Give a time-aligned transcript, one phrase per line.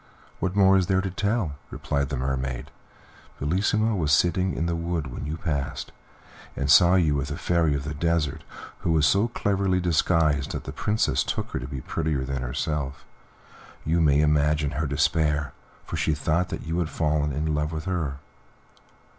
[0.39, 2.71] "What more is there to tell you?" replied the Mermaid.
[3.39, 5.91] "Bellissima was sitting in the wood when you passed,
[6.55, 8.43] and saw you with the Fairy of the Desert,
[8.79, 13.05] who was so cleverly disguised that the Princess took her to be prettier than herself;
[13.85, 15.53] you may imagine her despair,
[15.85, 18.17] for she thought that you had fallen in love with her."